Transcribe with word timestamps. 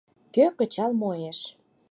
Кӧ 0.33 0.45
кычал 0.57 0.91
муэш? 1.01 1.39